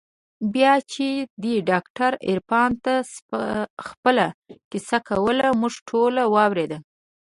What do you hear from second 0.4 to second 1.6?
بيا چې دې